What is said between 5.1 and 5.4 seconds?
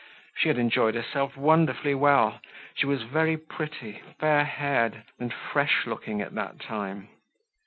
and